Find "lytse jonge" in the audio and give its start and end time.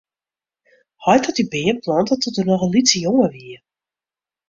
2.75-3.27